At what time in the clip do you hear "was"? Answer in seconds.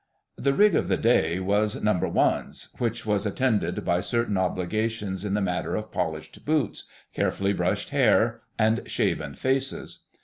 1.39-1.79, 3.05-3.27